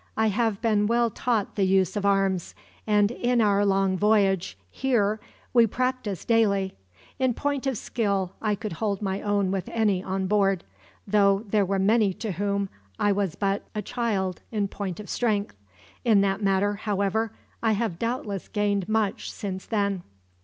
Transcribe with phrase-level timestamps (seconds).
[0.17, 2.55] "I have been well taught the use of arms,
[2.87, 5.19] and in our long voyage here
[5.53, 6.73] we practiced daily.
[7.19, 10.63] In point of skill I could hold my own with any on board,
[11.05, 12.67] though there were many to whom
[12.97, 15.55] I was but a child, in point of strength.
[16.03, 17.31] In that matter, however,
[17.61, 20.01] I have doubtless gained much since then.